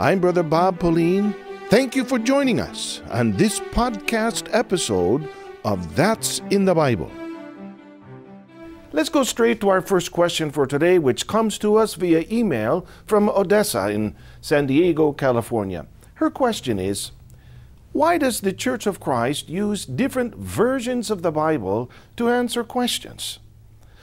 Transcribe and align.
I'm 0.00 0.18
Brother 0.18 0.42
Bob 0.42 0.80
Pauline. 0.80 1.36
Thank 1.68 1.94
you 1.94 2.04
for 2.04 2.18
joining 2.18 2.58
us 2.58 3.00
on 3.10 3.30
this 3.36 3.60
podcast 3.60 4.48
episode 4.50 5.28
of 5.64 5.94
That's 5.94 6.40
in 6.50 6.64
the 6.64 6.74
Bible. 6.74 7.08
Let's 8.90 9.08
go 9.08 9.22
straight 9.22 9.60
to 9.60 9.68
our 9.68 9.80
first 9.80 10.10
question 10.10 10.50
for 10.50 10.66
today, 10.66 10.98
which 10.98 11.28
comes 11.28 11.58
to 11.58 11.76
us 11.76 11.94
via 11.94 12.24
email 12.28 12.88
from 13.06 13.28
Odessa 13.28 13.88
in 13.88 14.16
San 14.40 14.66
Diego, 14.66 15.12
California. 15.12 15.86
Her 16.14 16.28
question 16.28 16.80
is 16.80 17.12
Why 17.92 18.18
does 18.18 18.40
the 18.40 18.52
Church 18.52 18.88
of 18.88 18.98
Christ 18.98 19.48
use 19.48 19.86
different 19.86 20.34
versions 20.34 21.08
of 21.08 21.22
the 21.22 21.30
Bible 21.30 21.88
to 22.16 22.30
answer 22.30 22.64
questions? 22.64 23.38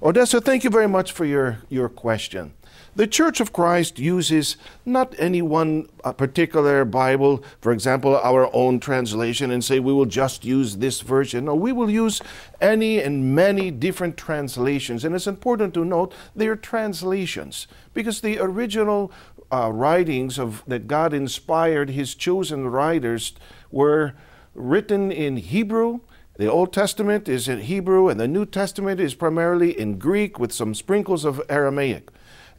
Odessa, 0.00 0.40
thank 0.40 0.62
you 0.62 0.70
very 0.70 0.88
much 0.88 1.10
for 1.10 1.24
your, 1.24 1.58
your 1.68 1.88
question. 1.88 2.52
The 2.94 3.06
Church 3.06 3.40
of 3.40 3.54
Christ 3.54 3.98
uses 3.98 4.58
not 4.84 5.14
any 5.18 5.40
one 5.40 5.88
uh, 6.04 6.12
particular 6.12 6.84
Bible, 6.84 7.42
for 7.58 7.72
example, 7.72 8.18
our 8.18 8.54
own 8.54 8.80
translation, 8.80 9.50
and 9.50 9.64
say 9.64 9.80
we 9.80 9.94
will 9.94 10.04
just 10.04 10.44
use 10.44 10.76
this 10.76 11.00
version. 11.00 11.46
No, 11.46 11.54
we 11.54 11.72
will 11.72 11.88
use 11.88 12.20
any 12.60 13.00
and 13.00 13.34
many 13.34 13.70
different 13.70 14.18
translations. 14.18 15.06
And 15.06 15.14
it's 15.14 15.26
important 15.26 15.72
to 15.72 15.86
note 15.86 16.12
they 16.36 16.48
are 16.48 16.56
translations 16.56 17.66
because 17.94 18.20
the 18.20 18.38
original 18.38 19.10
uh, 19.50 19.72
writings 19.72 20.38
of 20.38 20.62
that 20.66 20.86
God 20.86 21.14
inspired 21.14 21.88
His 21.88 22.14
chosen 22.14 22.66
writers 22.66 23.32
were 23.70 24.12
written 24.54 25.10
in 25.10 25.38
Hebrew. 25.38 26.00
The 26.36 26.50
Old 26.50 26.74
Testament 26.74 27.26
is 27.26 27.48
in 27.48 27.60
Hebrew, 27.60 28.08
and 28.08 28.20
the 28.20 28.28
New 28.28 28.44
Testament 28.44 29.00
is 29.00 29.14
primarily 29.14 29.78
in 29.78 29.98
Greek 29.98 30.38
with 30.38 30.52
some 30.52 30.74
sprinkles 30.74 31.24
of 31.24 31.40
Aramaic. 31.48 32.10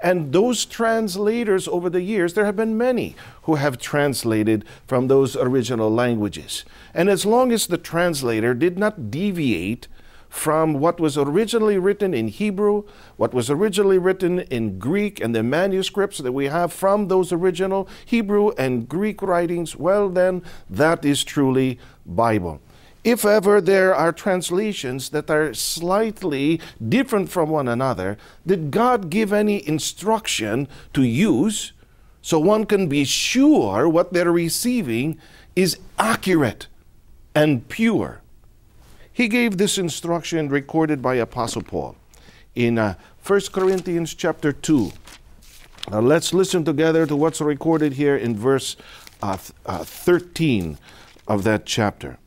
And 0.03 0.33
those 0.33 0.65
translators 0.65 1.65
over 1.65 1.89
the 1.89 2.01
years, 2.01 2.33
there 2.33 2.43
have 2.43 2.57
been 2.57 2.77
many 2.77 3.15
who 3.43 3.55
have 3.55 3.77
translated 3.77 4.65
from 4.85 5.07
those 5.07 5.37
original 5.37 5.89
languages. 5.89 6.65
And 6.93 7.09
as 7.09 7.25
long 7.25 7.53
as 7.53 7.67
the 7.67 7.77
translator 7.77 8.53
did 8.53 8.77
not 8.77 9.09
deviate 9.09 9.87
from 10.27 10.73
what 10.73 10.99
was 10.99 11.17
originally 11.17 11.77
written 11.77 12.13
in 12.13 12.27
Hebrew, 12.27 12.83
what 13.15 13.33
was 13.33 13.49
originally 13.49 13.97
written 13.97 14.39
in 14.39 14.77
Greek, 14.77 15.21
and 15.21 15.33
the 15.33 15.43
manuscripts 15.43 16.17
that 16.17 16.33
we 16.33 16.47
have 16.47 16.73
from 16.73 17.07
those 17.07 17.31
original 17.31 17.87
Hebrew 18.03 18.49
and 18.57 18.89
Greek 18.89 19.21
writings, 19.21 19.75
well, 19.77 20.09
then 20.09 20.41
that 20.69 21.05
is 21.05 21.23
truly 21.23 21.79
Bible. 22.05 22.61
If 23.03 23.25
ever 23.25 23.59
there 23.59 23.93
are 23.93 24.13
translations 24.13 25.09
that 25.09 25.29
are 25.29 25.53
slightly 25.53 26.61
different 26.87 27.29
from 27.29 27.49
one 27.49 27.67
another, 27.67 28.17
did 28.47 28.71
God 28.71 29.09
give 29.09 29.33
any 29.33 29.67
instruction 29.67 30.69
to 30.93 31.03
use 31.03 31.73
so 32.21 32.39
one 32.39 32.65
can 32.65 32.87
be 32.87 33.03
sure 33.03 33.89
what 33.89 34.13
they're 34.13 34.31
receiving 34.31 35.19
is 35.53 35.77
accurate 35.99 36.67
and 37.35 37.67
pure? 37.67 38.21
He 39.11 39.27
gave 39.27 39.57
this 39.57 39.77
instruction 39.77 40.47
recorded 40.47 41.01
by 41.01 41.15
Apostle 41.15 41.61
Paul 41.61 41.97
in 42.55 42.77
uh, 42.77 42.95
1 43.25 43.41
Corinthians 43.51 44.13
chapter 44.13 44.53
2. 44.53 44.93
Now 45.91 45.99
let's 45.99 46.33
listen 46.33 46.63
together 46.63 47.05
to 47.05 47.17
what's 47.17 47.41
recorded 47.41 47.93
here 47.93 48.15
in 48.15 48.37
verse 48.37 48.77
uh, 49.21 49.37
uh, 49.65 49.83
13 49.83 50.77
of 51.27 51.43
that 51.43 51.65
chapter. 51.65 52.17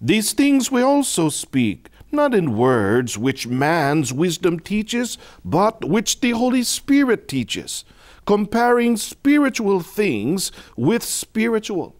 These 0.00 0.32
things 0.32 0.70
we 0.70 0.80
also 0.80 1.28
speak, 1.28 1.88
not 2.12 2.34
in 2.34 2.56
words 2.56 3.18
which 3.18 3.48
man's 3.48 4.12
wisdom 4.12 4.60
teaches, 4.60 5.18
but 5.44 5.84
which 5.84 6.20
the 6.20 6.30
Holy 6.30 6.62
Spirit 6.62 7.26
teaches, 7.26 7.84
comparing 8.24 8.96
spiritual 8.96 9.80
things 9.80 10.52
with 10.76 11.02
spiritual. 11.02 11.96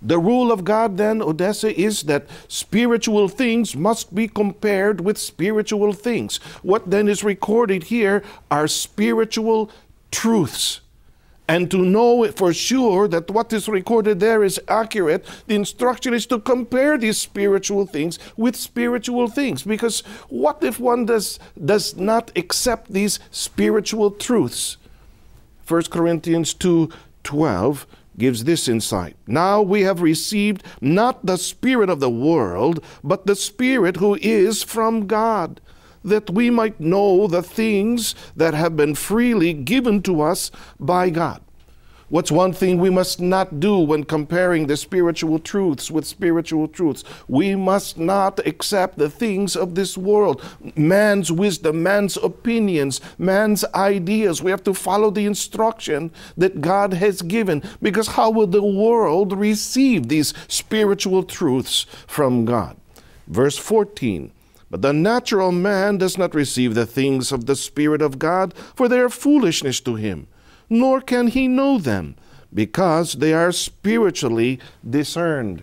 The 0.00 0.18
rule 0.18 0.52
of 0.52 0.64
God, 0.64 0.96
then, 0.96 1.20
Odessa, 1.20 1.78
is 1.78 2.02
that 2.02 2.26
spiritual 2.48 3.28
things 3.28 3.74
must 3.74 4.14
be 4.14 4.28
compared 4.28 5.00
with 5.00 5.18
spiritual 5.18 5.92
things. 5.92 6.36
What 6.62 6.90
then 6.90 7.08
is 7.08 7.24
recorded 7.24 7.84
here 7.84 8.22
are 8.50 8.68
spiritual 8.68 9.70
truths. 10.10 10.80
And 11.48 11.70
to 11.70 11.78
know 11.78 12.30
for 12.32 12.52
sure 12.52 13.06
that 13.08 13.30
what 13.30 13.52
is 13.52 13.68
recorded 13.68 14.18
there 14.18 14.42
is 14.42 14.60
accurate, 14.66 15.24
the 15.46 15.54
instruction 15.54 16.12
is 16.12 16.26
to 16.26 16.40
compare 16.40 16.98
these 16.98 17.18
spiritual 17.18 17.86
things 17.86 18.18
with 18.36 18.56
spiritual 18.56 19.28
things. 19.28 19.62
Because 19.62 20.00
what 20.28 20.62
if 20.64 20.80
one 20.80 21.06
does, 21.06 21.38
does 21.64 21.96
not 21.96 22.32
accept 22.34 22.92
these 22.92 23.20
spiritual 23.30 24.10
truths? 24.10 24.76
1 25.68 25.84
Corinthians 25.84 26.54
2 26.54 26.90
12 27.22 27.86
gives 28.18 28.44
this 28.44 28.68
insight. 28.68 29.16
Now 29.26 29.60
we 29.60 29.82
have 29.82 30.00
received 30.00 30.62
not 30.80 31.26
the 31.26 31.36
Spirit 31.36 31.90
of 31.90 32.00
the 32.00 32.10
world, 32.10 32.82
but 33.02 33.26
the 33.26 33.34
Spirit 33.34 33.96
who 33.96 34.14
is 34.22 34.62
from 34.62 35.06
God 35.06 35.60
that 36.06 36.30
we 36.30 36.48
might 36.50 36.80
know 36.80 37.26
the 37.26 37.42
things 37.42 38.14
that 38.34 38.54
have 38.54 38.76
been 38.76 38.94
freely 38.94 39.52
given 39.52 40.00
to 40.02 40.22
us 40.22 40.50
by 40.80 41.10
God. 41.10 41.42
What's 42.08 42.30
one 42.30 42.52
thing 42.52 42.78
we 42.78 42.88
must 42.88 43.20
not 43.20 43.58
do 43.58 43.80
when 43.80 44.04
comparing 44.04 44.68
the 44.68 44.76
spiritual 44.76 45.40
truths 45.40 45.90
with 45.90 46.06
spiritual 46.06 46.68
truths? 46.68 47.02
We 47.26 47.56
must 47.56 47.98
not 47.98 48.38
accept 48.46 48.96
the 48.96 49.10
things 49.10 49.56
of 49.56 49.74
this 49.74 49.98
world, 49.98 50.40
man's 50.76 51.32
wisdom, 51.32 51.82
man's 51.82 52.16
opinions, 52.16 53.00
man's 53.18 53.64
ideas. 53.74 54.40
We 54.40 54.52
have 54.52 54.62
to 54.64 54.74
follow 54.74 55.10
the 55.10 55.26
instruction 55.26 56.12
that 56.36 56.60
God 56.60 56.94
has 56.94 57.22
given 57.22 57.64
because 57.82 58.06
how 58.06 58.30
will 58.30 58.46
the 58.46 58.62
world 58.62 59.36
receive 59.36 60.06
these 60.06 60.32
spiritual 60.46 61.24
truths 61.24 61.86
from 62.06 62.44
God? 62.44 62.76
Verse 63.26 63.58
14. 63.58 64.30
But 64.70 64.82
the 64.82 64.92
natural 64.92 65.52
man 65.52 65.98
does 65.98 66.18
not 66.18 66.34
receive 66.34 66.74
the 66.74 66.86
things 66.86 67.30
of 67.30 67.46
the 67.46 67.56
Spirit 67.56 68.02
of 68.02 68.18
God, 68.18 68.52
for 68.74 68.88
they 68.88 68.98
are 68.98 69.08
foolishness 69.08 69.80
to 69.80 69.94
him, 69.94 70.26
nor 70.68 71.00
can 71.00 71.28
he 71.28 71.46
know 71.46 71.78
them, 71.78 72.16
because 72.52 73.14
they 73.14 73.32
are 73.32 73.52
spiritually 73.52 74.58
discerned. 74.88 75.62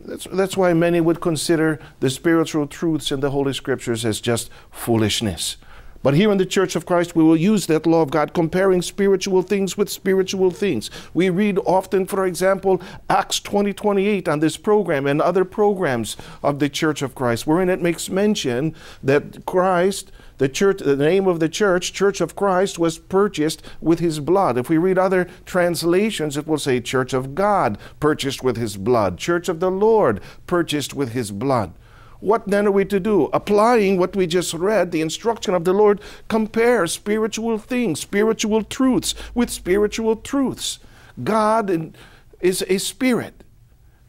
That's, 0.00 0.26
that's 0.32 0.56
why 0.56 0.72
many 0.74 1.00
would 1.00 1.20
consider 1.20 1.78
the 2.00 2.10
spiritual 2.10 2.66
truths 2.66 3.12
in 3.12 3.20
the 3.20 3.30
Holy 3.30 3.52
Scriptures 3.52 4.04
as 4.04 4.20
just 4.20 4.50
foolishness. 4.70 5.56
But 6.02 6.14
here 6.14 6.32
in 6.32 6.38
the 6.38 6.46
Church 6.46 6.74
of 6.74 6.84
Christ, 6.84 7.14
we 7.14 7.22
will 7.22 7.36
use 7.36 7.66
that 7.66 7.86
law 7.86 8.02
of 8.02 8.10
God, 8.10 8.34
comparing 8.34 8.82
spiritual 8.82 9.42
things 9.42 9.76
with 9.76 9.88
spiritual 9.88 10.50
things. 10.50 10.90
We 11.14 11.30
read 11.30 11.58
often, 11.64 12.06
for 12.06 12.26
example, 12.26 12.82
Acts 13.08 13.38
20 13.40 13.72
28 13.72 14.28
on 14.28 14.40
this 14.40 14.56
program 14.56 15.06
and 15.06 15.22
other 15.22 15.44
programs 15.44 16.16
of 16.42 16.58
the 16.58 16.68
Church 16.68 17.02
of 17.02 17.14
Christ, 17.14 17.46
wherein 17.46 17.68
it 17.68 17.80
makes 17.80 18.10
mention 18.10 18.74
that 19.02 19.46
Christ, 19.46 20.10
the 20.38 20.48
church, 20.48 20.80
the 20.80 20.96
name 20.96 21.28
of 21.28 21.38
the 21.38 21.48
church, 21.48 21.92
Church 21.92 22.20
of 22.20 22.34
Christ, 22.34 22.78
was 22.78 22.98
purchased 22.98 23.62
with 23.80 24.00
his 24.00 24.18
blood. 24.18 24.58
If 24.58 24.68
we 24.68 24.78
read 24.78 24.98
other 24.98 25.28
translations, 25.46 26.36
it 26.36 26.48
will 26.48 26.58
say 26.58 26.80
Church 26.80 27.12
of 27.12 27.36
God, 27.36 27.78
purchased 28.00 28.42
with 28.42 28.56
his 28.56 28.76
blood, 28.76 29.18
Church 29.18 29.48
of 29.48 29.60
the 29.60 29.70
Lord, 29.70 30.20
purchased 30.46 30.94
with 30.94 31.12
his 31.12 31.30
blood. 31.30 31.72
What 32.22 32.46
then 32.46 32.68
are 32.68 32.72
we 32.72 32.84
to 32.84 33.00
do? 33.00 33.28
Applying 33.32 33.98
what 33.98 34.14
we 34.14 34.28
just 34.28 34.54
read, 34.54 34.92
the 34.92 35.00
instruction 35.00 35.54
of 35.54 35.64
the 35.64 35.72
Lord, 35.72 36.00
compare 36.28 36.86
spiritual 36.86 37.58
things, 37.58 37.98
spiritual 37.98 38.62
truths 38.62 39.16
with 39.34 39.50
spiritual 39.50 40.14
truths. 40.14 40.78
God 41.24 41.96
is 42.40 42.64
a 42.68 42.78
spirit. 42.78 43.42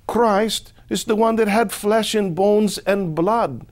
Christ 0.06 0.74
is 0.91 1.06
the 1.06 1.16
one 1.16 1.38
that 1.38 1.47
had 1.47 1.72
flesh 1.72 2.13
and 2.13 2.35
bones 2.35 2.78
and 2.78 3.16
blood. 3.16 3.66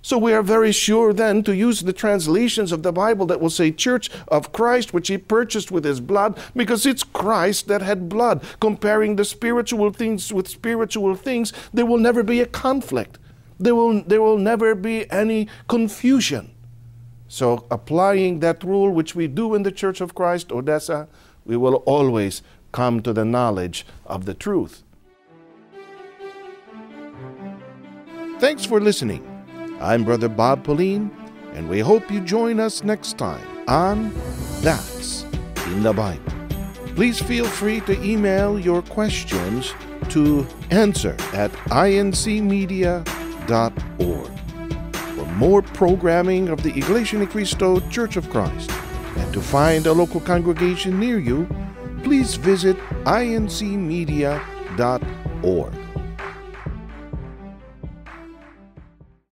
So 0.00 0.16
we 0.16 0.32
are 0.32 0.44
very 0.44 0.70
sure 0.70 1.12
then 1.12 1.42
to 1.42 1.56
use 1.56 1.80
the 1.80 1.92
translations 1.92 2.70
of 2.70 2.84
the 2.84 2.92
Bible 2.92 3.26
that 3.26 3.40
will 3.40 3.50
say 3.50 3.72
Church 3.72 4.10
of 4.28 4.52
Christ, 4.52 4.94
which 4.94 5.08
he 5.08 5.18
purchased 5.18 5.72
with 5.72 5.84
his 5.84 6.00
blood, 6.00 6.38
because 6.54 6.86
it's 6.86 7.02
Christ 7.02 7.66
that 7.66 7.82
had 7.82 8.08
blood. 8.08 8.44
Comparing 8.60 9.16
the 9.16 9.24
spiritual 9.24 9.92
things 9.92 10.32
with 10.32 10.46
spiritual 10.46 11.16
things, 11.16 11.52
there 11.72 11.84
will 11.84 11.98
never 11.98 12.22
be 12.22 12.40
a 12.40 12.46
conflict 12.46 13.18
there 13.58 13.74
will, 13.74 14.02
there 14.02 14.22
will 14.22 14.38
never 14.38 14.74
be 14.74 15.10
any 15.10 15.48
confusion. 15.68 16.54
So, 17.26 17.66
applying 17.70 18.40
that 18.40 18.64
rule, 18.64 18.90
which 18.90 19.14
we 19.14 19.26
do 19.26 19.54
in 19.54 19.62
the 19.62 19.72
Church 19.72 20.00
of 20.00 20.14
Christ, 20.14 20.50
Odessa, 20.50 21.08
we 21.44 21.56
will 21.56 21.76
always 21.84 22.42
come 22.72 23.02
to 23.02 23.12
the 23.12 23.24
knowledge 23.24 23.84
of 24.06 24.24
the 24.24 24.34
truth. 24.34 24.82
Thanks 28.38 28.64
for 28.64 28.80
listening. 28.80 29.26
I'm 29.80 30.04
Brother 30.04 30.28
Bob 30.28 30.64
Pauline, 30.64 31.10
and 31.52 31.68
we 31.68 31.80
hope 31.80 32.10
you 32.10 32.20
join 32.20 32.60
us 32.60 32.82
next 32.82 33.18
time 33.18 33.46
on 33.68 34.12
That's 34.60 35.24
in 35.66 35.82
the 35.82 35.92
Bible. 35.92 36.32
Please 36.94 37.20
feel 37.20 37.44
free 37.44 37.80
to 37.80 38.02
email 38.02 38.58
your 38.58 38.82
questions 38.82 39.74
to 40.08 40.46
answer 40.70 41.14
at 41.34 41.52
incmedia.com 41.70 43.17
for 43.48 45.26
more 45.36 45.62
programming 45.62 46.48
of 46.50 46.62
the 46.62 46.76
Iglesia 46.76 47.18
Ni 47.18 47.26
Cristo 47.26 47.80
Church 47.88 48.16
of 48.16 48.28
Christ 48.28 48.70
and 49.16 49.32
to 49.32 49.40
find 49.40 49.86
a 49.86 49.92
local 49.92 50.20
congregation 50.20 51.00
near 51.00 51.18
you, 51.18 51.48
please 52.04 52.34
visit 52.34 52.76
incmedia.org. 53.04 54.38